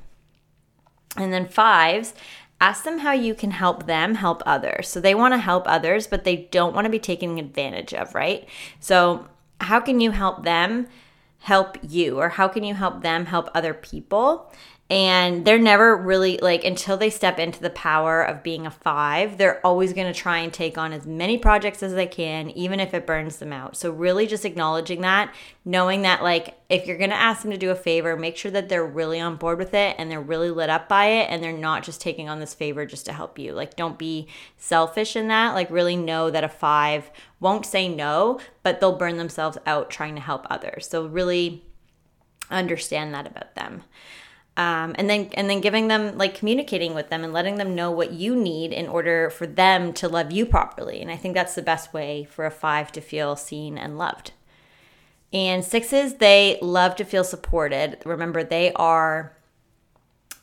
And 1.16 1.32
then 1.32 1.48
fives, 1.48 2.14
ask 2.60 2.84
them 2.84 3.00
how 3.00 3.14
you 3.14 3.34
can 3.34 3.52
help 3.52 3.88
them 3.88 4.16
help 4.16 4.44
others. 4.46 4.88
So 4.90 5.00
they 5.00 5.16
want 5.16 5.34
to 5.34 5.38
help 5.38 5.64
others, 5.66 6.06
but 6.08 6.24
they 6.24 6.36
don't 6.52 6.76
want 6.76 6.86
to 6.86 6.92
be 6.92 7.00
taken 7.00 7.40
advantage 7.40 7.94
of, 7.94 8.14
right? 8.14 8.48
So, 8.80 9.28
how 9.62 9.80
can 9.80 10.02
you 10.02 10.12
help 10.12 10.44
them 10.44 10.88
help 11.40 11.78
you? 11.82 12.20
Or 12.20 12.30
how 12.30 12.48
can 12.48 12.64
you 12.64 12.74
help 12.74 13.02
them 13.02 13.26
help 13.26 13.50
other 13.54 13.74
people? 13.74 14.52
And 14.90 15.46
they're 15.46 15.58
never 15.58 15.96
really 15.96 16.38
like 16.40 16.66
until 16.66 16.98
they 16.98 17.10
step 17.10 17.40
into 17.40 17.62
the 17.62 17.70
power 17.70 18.22
of 18.22 18.44
being 18.44 18.66
a 18.66 18.72
five 18.72 19.38
they're 19.38 19.66
always 19.66 19.94
going 19.94 20.12
to 20.12 20.20
try 20.20 20.40
and 20.40 20.54
take 20.54 20.78
on 20.78 20.92
as 20.92 21.08
many 21.08 21.38
projects 21.38 21.82
as 21.82 21.94
they 21.94 22.06
can 22.06 22.50
even 22.52 22.82
if 22.82 22.94
it 22.94 23.08
burns 23.08 23.38
them 23.38 23.54
out. 23.54 23.78
So 23.78 23.92
really 23.92 24.28
just 24.28 24.44
acknowledging 24.44 25.02
that 25.02 25.34
knowing 25.64 26.02
that 26.02 26.22
like 26.22 26.60
if 26.70 26.86
you're 26.86 26.98
going 26.98 27.12
to 27.12 27.16
ask 27.16 27.42
them 27.42 27.52
to 27.52 27.58
do 27.58 27.72
a 27.72 27.76
favor 27.76 28.18
make 28.18 28.36
sure 28.36 28.52
that 28.52 28.68
they're 28.68 28.86
really 28.86 29.22
on 29.22 29.38
board 29.38 29.58
with 29.58 29.74
it 29.74 29.96
and 29.98 30.12
they're 30.12 30.22
really 30.22 30.52
lit 30.52 30.70
up 30.70 30.90
by 30.90 31.06
it 31.06 31.30
and 31.30 31.42
they're 31.42 31.54
not 31.54 31.84
just 31.84 32.02
taking 32.02 32.28
on 32.28 32.42
this 32.42 32.54
favor 32.54 32.86
just 32.86 33.06
to 33.06 33.14
help 33.14 33.40
you. 33.40 33.54
Like 33.54 33.78
don't 33.78 33.98
be 33.98 34.28
selfish 34.58 35.16
in 35.16 35.30
that. 35.30 35.54
Like 35.54 35.72
really 35.72 35.96
know 35.96 36.30
that 36.30 36.44
a 36.44 36.50
five 36.50 37.10
won't 37.40 37.66
say 37.66 37.88
no 37.88 38.38
but 38.64 38.82
they'll 38.82 38.98
burn 38.98 39.16
themselves 39.16 39.58
out 39.66 39.90
trying 39.90 40.16
to 40.16 40.22
help 40.22 40.46
others. 40.50 40.90
So 40.90 41.08
really 41.08 41.66
understand 42.52 43.14
that 43.14 43.26
about 43.26 43.56
them 43.56 43.84
um, 44.56 44.96
and 45.00 45.10
then 45.10 45.30
and 45.34 45.50
then 45.50 45.62
giving 45.62 45.88
them 45.88 46.18
like 46.18 46.36
communicating 46.36 46.94
with 46.94 47.10
them 47.10 47.24
and 47.24 47.34
letting 47.34 47.56
them 47.56 47.74
know 47.74 47.90
what 47.90 48.14
you 48.14 48.36
need 48.36 48.72
in 48.72 48.88
order 48.88 49.30
for 49.32 49.48
them 49.48 49.94
to 49.94 50.08
love 50.08 50.32
you 50.32 50.46
properly. 50.46 51.02
And 51.02 51.10
i 51.10 51.16
think 51.16 51.34
that's 51.34 51.56
the 51.56 51.62
best 51.62 51.94
way 51.94 52.24
for 52.26 52.46
a 52.46 52.52
five 52.52 52.92
to 52.94 53.02
feel 53.02 53.36
seen 53.36 53.78
and 53.78 53.98
loved. 53.98 54.32
And 55.32 55.66
sixes 55.66 56.16
they 56.16 56.60
love 56.62 56.96
to 56.98 57.04
feel 57.06 57.24
supported. 57.24 57.98
Remember 58.06 58.44
they 58.44 58.72
are 58.74 59.36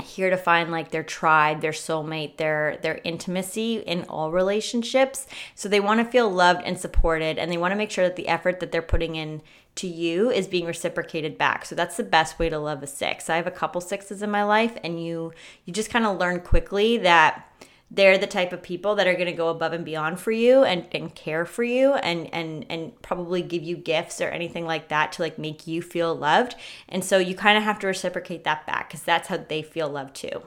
here 0.02 0.30
to 0.30 0.36
find 0.36 0.70
like 0.70 0.90
their 0.90 1.02
tribe, 1.02 1.60
their 1.60 1.72
soulmate, 1.72 2.36
their 2.36 2.78
their 2.82 3.00
intimacy 3.04 3.76
in 3.76 4.04
all 4.04 4.30
relationships. 4.30 5.26
So 5.54 5.68
they 5.68 5.80
want 5.80 6.00
to 6.00 6.10
feel 6.10 6.30
loved 6.30 6.62
and 6.64 6.78
supported 6.78 7.38
and 7.38 7.50
they 7.50 7.58
want 7.58 7.72
to 7.72 7.76
make 7.76 7.90
sure 7.90 8.04
that 8.04 8.16
the 8.16 8.28
effort 8.28 8.60
that 8.60 8.72
they're 8.72 8.82
putting 8.82 9.16
in 9.16 9.42
to 9.76 9.86
you 9.86 10.30
is 10.30 10.46
being 10.46 10.66
reciprocated 10.66 11.38
back. 11.38 11.64
So 11.64 11.74
that's 11.74 11.96
the 11.96 12.02
best 12.02 12.38
way 12.38 12.48
to 12.48 12.58
love 12.58 12.82
a 12.82 12.86
6. 12.86 13.30
I 13.30 13.36
have 13.36 13.46
a 13.46 13.52
couple 13.52 13.80
6s 13.80 14.22
in 14.22 14.30
my 14.30 14.42
life 14.42 14.76
and 14.82 15.04
you 15.04 15.32
you 15.64 15.72
just 15.72 15.90
kind 15.90 16.06
of 16.06 16.18
learn 16.18 16.40
quickly 16.40 16.98
that 16.98 17.49
they're 17.90 18.18
the 18.18 18.26
type 18.26 18.52
of 18.52 18.62
people 18.62 18.94
that 18.94 19.06
are 19.06 19.14
going 19.14 19.26
to 19.26 19.32
go 19.32 19.48
above 19.48 19.72
and 19.72 19.84
beyond 19.84 20.20
for 20.20 20.30
you 20.30 20.62
and, 20.62 20.86
and 20.92 21.14
care 21.14 21.44
for 21.44 21.64
you 21.64 21.94
and 21.94 22.32
and 22.32 22.64
and 22.68 23.00
probably 23.02 23.42
give 23.42 23.62
you 23.62 23.76
gifts 23.76 24.20
or 24.20 24.28
anything 24.28 24.64
like 24.64 24.88
that 24.88 25.12
to 25.12 25.22
like 25.22 25.38
make 25.38 25.66
you 25.66 25.82
feel 25.82 26.14
loved. 26.14 26.54
And 26.88 27.04
so 27.04 27.18
you 27.18 27.34
kind 27.34 27.58
of 27.58 27.64
have 27.64 27.80
to 27.80 27.86
reciprocate 27.86 28.44
that 28.44 28.66
back 28.66 28.88
because 28.88 29.02
that's 29.02 29.28
how 29.28 29.38
they 29.38 29.62
feel 29.62 29.88
loved 29.88 30.14
too. 30.14 30.42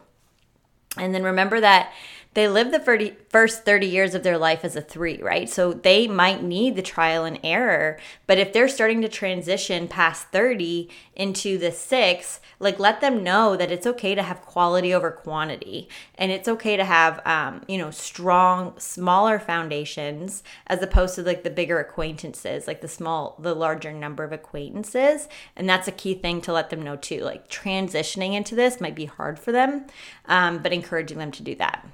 And 0.97 1.13
then 1.13 1.23
remember 1.23 1.59
that 1.59 1.91
they 2.33 2.47
live 2.47 2.71
the 2.71 2.79
30, 2.79 3.15
first 3.29 3.63
30 3.63 3.85
years 3.85 4.15
of 4.15 4.23
their 4.23 4.37
life 4.37 4.65
as 4.65 4.75
a 4.75 4.81
three, 4.81 5.21
right? 5.21 5.47
So 5.47 5.71
they 5.71 6.07
might 6.07 6.43
need 6.43 6.75
the 6.75 6.81
trial 6.81 7.25
and 7.25 7.39
error. 7.43 7.99
But 8.25 8.39
if 8.39 8.53
they're 8.53 8.67
starting 8.67 9.01
to 9.01 9.09
transition 9.09 9.87
past 9.87 10.27
30 10.29 10.89
into 11.15 11.59
the 11.59 11.71
six, 11.71 12.39
like 12.59 12.79
let 12.79 13.01
them 13.01 13.23
know 13.23 13.55
that 13.55 13.71
it's 13.71 13.85
okay 13.85 14.15
to 14.15 14.23
have 14.23 14.41
quality 14.41 14.93
over 14.93 15.11
quantity. 15.11 15.87
And 16.15 16.31
it's 16.31 16.47
okay 16.47 16.75
to 16.75 16.85
have, 16.85 17.21
um, 17.25 17.61
you 17.67 17.77
know, 17.77 17.91
strong, 17.91 18.79
smaller 18.79 19.37
foundations 19.37 20.43
as 20.65 20.81
opposed 20.81 21.15
to 21.15 21.23
like 21.23 21.43
the 21.43 21.51
bigger 21.51 21.79
acquaintances, 21.79 22.65
like 22.65 22.81
the 22.81 22.87
small, 22.87 23.37
the 23.39 23.53
larger 23.53 23.93
number 23.93 24.23
of 24.23 24.31
acquaintances. 24.31 25.27
And 25.55 25.69
that's 25.69 25.87
a 25.87 25.91
key 25.91 26.15
thing 26.15 26.41
to 26.41 26.53
let 26.53 26.71
them 26.71 26.81
know 26.81 26.95
too. 26.95 27.21
Like 27.21 27.47
transitioning 27.47 28.33
into 28.33 28.55
this 28.55 28.81
might 28.81 28.95
be 28.95 29.05
hard 29.05 29.37
for 29.37 29.51
them, 29.51 29.85
um, 30.25 30.63
but 30.63 30.73
encouraging 30.73 31.19
them 31.19 31.31
to 31.31 31.43
do 31.43 31.53
that 31.55 31.85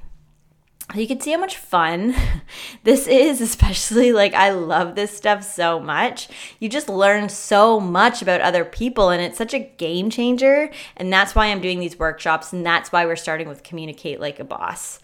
you 0.95 1.07
can 1.07 1.19
see 1.19 1.31
how 1.31 1.39
much 1.39 1.57
fun 1.57 2.15
this 2.83 3.07
is, 3.07 3.41
especially 3.41 4.11
like 4.11 4.33
I 4.33 4.51
love 4.51 4.95
this 4.95 5.15
stuff 5.15 5.43
so 5.43 5.79
much. 5.79 6.29
You 6.59 6.69
just 6.69 6.89
learn 6.89 7.29
so 7.29 7.79
much 7.79 8.21
about 8.21 8.41
other 8.41 8.65
people, 8.65 9.09
and 9.09 9.21
it's 9.21 9.37
such 9.37 9.53
a 9.53 9.59
game 9.59 10.09
changer. 10.09 10.71
And 10.97 11.11
that's 11.13 11.35
why 11.35 11.47
I'm 11.47 11.61
doing 11.61 11.79
these 11.79 11.99
workshops, 11.99 12.53
and 12.53 12.65
that's 12.65 12.91
why 12.91 13.05
we're 13.05 13.15
starting 13.15 13.47
with 13.47 13.63
Communicate 13.63 14.19
Like 14.19 14.39
a 14.39 14.43
Boss. 14.43 14.99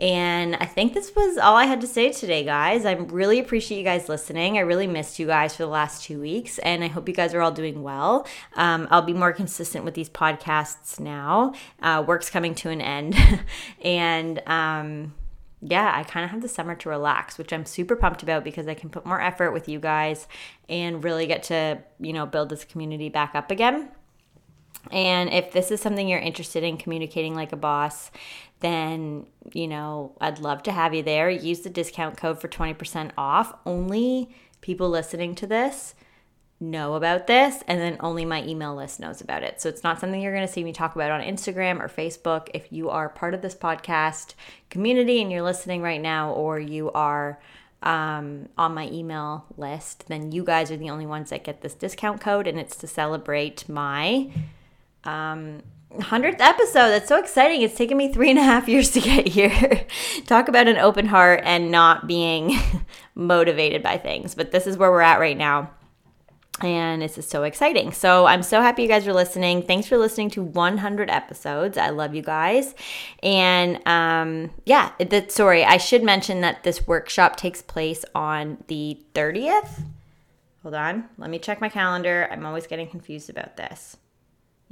And 0.00 0.56
I 0.56 0.64
think 0.64 0.94
this 0.94 1.14
was 1.14 1.36
all 1.36 1.56
I 1.56 1.66
had 1.66 1.82
to 1.82 1.86
say 1.86 2.10
today, 2.10 2.42
guys. 2.42 2.86
I 2.86 2.92
really 2.92 3.38
appreciate 3.38 3.76
you 3.76 3.84
guys 3.84 4.08
listening. 4.08 4.56
I 4.56 4.62
really 4.62 4.86
missed 4.86 5.18
you 5.18 5.26
guys 5.26 5.54
for 5.54 5.64
the 5.64 5.68
last 5.68 6.04
two 6.04 6.18
weeks, 6.18 6.58
and 6.60 6.82
I 6.82 6.88
hope 6.88 7.06
you 7.06 7.14
guys 7.14 7.34
are 7.34 7.42
all 7.42 7.52
doing 7.52 7.82
well. 7.82 8.26
Um, 8.56 8.88
I'll 8.90 9.02
be 9.02 9.12
more 9.12 9.34
consistent 9.34 9.84
with 9.84 9.92
these 9.92 10.08
podcasts 10.08 10.98
now. 10.98 11.52
Uh, 11.82 12.02
work's 12.06 12.30
coming 12.30 12.54
to 12.56 12.70
an 12.70 12.80
end, 12.80 13.14
and 13.82 14.42
um, 14.48 15.12
yeah, 15.60 15.92
I 15.94 16.02
kind 16.04 16.24
of 16.24 16.30
have 16.30 16.40
the 16.40 16.48
summer 16.48 16.74
to 16.76 16.88
relax, 16.88 17.36
which 17.36 17.52
I'm 17.52 17.66
super 17.66 17.94
pumped 17.94 18.22
about 18.22 18.42
because 18.42 18.66
I 18.66 18.74
can 18.74 18.88
put 18.88 19.04
more 19.04 19.20
effort 19.20 19.52
with 19.52 19.68
you 19.68 19.78
guys 19.78 20.26
and 20.68 21.04
really 21.04 21.26
get 21.26 21.42
to, 21.44 21.82
you 21.98 22.14
know, 22.14 22.24
build 22.24 22.48
this 22.48 22.64
community 22.64 23.10
back 23.10 23.34
up 23.34 23.50
again. 23.50 23.90
And 24.90 25.30
if 25.30 25.52
this 25.52 25.70
is 25.70 25.80
something 25.80 26.08
you're 26.08 26.18
interested 26.18 26.62
in 26.62 26.76
communicating 26.76 27.34
like 27.34 27.52
a 27.52 27.56
boss, 27.56 28.10
then, 28.60 29.26
you 29.52 29.68
know, 29.68 30.16
I'd 30.20 30.38
love 30.38 30.62
to 30.64 30.72
have 30.72 30.94
you 30.94 31.02
there. 31.02 31.30
Use 31.30 31.60
the 31.60 31.70
discount 31.70 32.16
code 32.16 32.40
for 32.40 32.48
20% 32.48 33.12
off. 33.16 33.54
Only 33.64 34.34
people 34.60 34.88
listening 34.88 35.34
to 35.36 35.46
this 35.46 35.94
know 36.62 36.94
about 36.94 37.26
this 37.26 37.64
and 37.66 37.80
then 37.80 37.96
only 38.00 38.26
my 38.26 38.44
email 38.44 38.74
list 38.74 39.00
knows 39.00 39.22
about 39.22 39.42
it. 39.42 39.60
So 39.60 39.70
it's 39.70 39.82
not 39.82 39.98
something 39.98 40.20
you're 40.20 40.34
going 40.34 40.46
to 40.46 40.52
see 40.52 40.62
me 40.62 40.72
talk 40.72 40.94
about 40.94 41.10
on 41.10 41.22
Instagram 41.22 41.80
or 41.80 41.88
Facebook. 41.88 42.48
If 42.52 42.70
you 42.70 42.90
are 42.90 43.08
part 43.08 43.32
of 43.32 43.40
this 43.40 43.54
podcast 43.54 44.34
community 44.68 45.22
and 45.22 45.32
you're 45.32 45.42
listening 45.42 45.80
right 45.80 46.00
now 46.00 46.32
or 46.32 46.60
you 46.60 46.90
are 46.92 47.40
um, 47.82 48.50
on 48.58 48.74
my 48.74 48.88
email 48.88 49.46
list, 49.56 50.08
then 50.08 50.32
you 50.32 50.44
guys 50.44 50.70
are 50.70 50.76
the 50.76 50.90
only 50.90 51.06
ones 51.06 51.30
that 51.30 51.44
get 51.44 51.62
this 51.62 51.74
discount 51.74 52.20
code 52.20 52.46
and 52.46 52.58
it's 52.58 52.76
to 52.76 52.86
celebrate 52.86 53.66
my 53.66 54.30
um, 55.04 55.62
100th 55.94 56.40
episode. 56.40 56.90
That's 56.90 57.08
so 57.08 57.18
exciting. 57.18 57.62
It's 57.62 57.74
taken 57.74 57.96
me 57.96 58.12
three 58.12 58.30
and 58.30 58.38
a 58.38 58.42
half 58.42 58.68
years 58.68 58.90
to 58.90 59.00
get 59.00 59.26
here. 59.26 59.86
Talk 60.26 60.48
about 60.48 60.68
an 60.68 60.76
open 60.76 61.06
heart 61.06 61.42
and 61.44 61.70
not 61.70 62.06
being 62.06 62.58
motivated 63.14 63.82
by 63.82 63.98
things. 63.98 64.34
But 64.34 64.52
this 64.52 64.66
is 64.66 64.76
where 64.76 64.90
we're 64.90 65.00
at 65.00 65.18
right 65.18 65.36
now. 65.36 65.70
And 66.62 67.00
this 67.00 67.16
is 67.16 67.26
so 67.26 67.42
exciting. 67.44 67.90
So 67.90 68.26
I'm 68.26 68.42
so 68.42 68.60
happy 68.60 68.82
you 68.82 68.88
guys 68.88 69.06
are 69.06 69.14
listening. 69.14 69.62
Thanks 69.62 69.86
for 69.86 69.96
listening 69.96 70.30
to 70.30 70.42
100 70.42 71.08
episodes. 71.08 71.78
I 71.78 71.88
love 71.88 72.14
you 72.14 72.22
guys. 72.22 72.74
And 73.22 73.80
um, 73.88 74.50
yeah, 74.66 74.92
the, 74.98 75.24
sorry, 75.28 75.64
I 75.64 75.78
should 75.78 76.02
mention 76.02 76.42
that 76.42 76.62
this 76.62 76.86
workshop 76.86 77.36
takes 77.36 77.62
place 77.62 78.04
on 78.14 78.62
the 78.66 79.00
30th. 79.14 79.84
Hold 80.62 80.74
on. 80.74 81.08
Let 81.16 81.30
me 81.30 81.38
check 81.38 81.62
my 81.62 81.70
calendar. 81.70 82.28
I'm 82.30 82.44
always 82.44 82.66
getting 82.66 82.88
confused 82.88 83.30
about 83.30 83.56
this. 83.56 83.96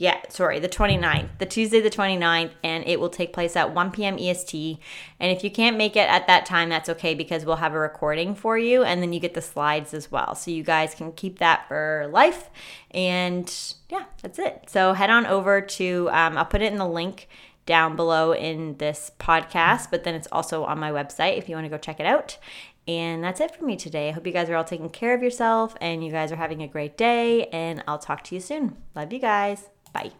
Yeah, 0.00 0.20
sorry, 0.28 0.60
the 0.60 0.68
29th, 0.68 1.38
the 1.38 1.44
Tuesday, 1.44 1.80
the 1.80 1.90
29th, 1.90 2.52
and 2.62 2.84
it 2.86 3.00
will 3.00 3.08
take 3.08 3.32
place 3.32 3.56
at 3.56 3.74
1 3.74 3.90
p.m. 3.90 4.16
EST. 4.16 4.78
And 5.18 5.36
if 5.36 5.42
you 5.42 5.50
can't 5.50 5.76
make 5.76 5.96
it 5.96 6.08
at 6.08 6.28
that 6.28 6.46
time, 6.46 6.68
that's 6.68 6.88
okay 6.90 7.16
because 7.16 7.44
we'll 7.44 7.56
have 7.56 7.74
a 7.74 7.80
recording 7.80 8.36
for 8.36 8.56
you 8.56 8.84
and 8.84 9.02
then 9.02 9.12
you 9.12 9.18
get 9.18 9.34
the 9.34 9.42
slides 9.42 9.92
as 9.92 10.08
well. 10.08 10.36
So 10.36 10.52
you 10.52 10.62
guys 10.62 10.94
can 10.94 11.10
keep 11.10 11.40
that 11.40 11.66
for 11.66 12.08
life. 12.12 12.48
And 12.92 13.52
yeah, 13.88 14.04
that's 14.22 14.38
it. 14.38 14.66
So 14.68 14.92
head 14.92 15.10
on 15.10 15.26
over 15.26 15.60
to, 15.60 16.08
um, 16.12 16.38
I'll 16.38 16.44
put 16.44 16.62
it 16.62 16.72
in 16.72 16.78
the 16.78 16.86
link 16.86 17.28
down 17.66 17.96
below 17.96 18.30
in 18.30 18.76
this 18.76 19.10
podcast, 19.18 19.90
but 19.90 20.04
then 20.04 20.14
it's 20.14 20.28
also 20.30 20.62
on 20.62 20.78
my 20.78 20.92
website 20.92 21.38
if 21.38 21.48
you 21.48 21.56
want 21.56 21.64
to 21.64 21.70
go 21.70 21.76
check 21.76 21.98
it 21.98 22.06
out. 22.06 22.38
And 22.86 23.24
that's 23.24 23.40
it 23.40 23.52
for 23.56 23.64
me 23.64 23.74
today. 23.76 24.10
I 24.10 24.12
hope 24.12 24.28
you 24.28 24.32
guys 24.32 24.48
are 24.48 24.54
all 24.54 24.62
taking 24.62 24.90
care 24.90 25.12
of 25.12 25.24
yourself 25.24 25.74
and 25.80 26.04
you 26.04 26.12
guys 26.12 26.30
are 26.30 26.36
having 26.36 26.62
a 26.62 26.68
great 26.68 26.96
day. 26.96 27.46
And 27.46 27.82
I'll 27.88 27.98
talk 27.98 28.22
to 28.24 28.36
you 28.36 28.40
soon. 28.40 28.76
Love 28.94 29.12
you 29.12 29.18
guys. 29.18 29.68
Bye. 29.92 30.12